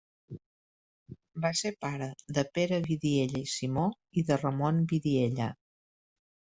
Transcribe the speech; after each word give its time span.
Va 1.43 1.51
ser 1.59 1.73
pare 1.85 2.09
de 2.39 2.45
Pere 2.57 2.81
Vidiella 2.89 3.45
i 3.45 3.53
Simó 3.55 3.87
i 4.23 4.27
de 4.33 4.43
Ramon 4.45 4.85
Vidiella. 4.95 5.55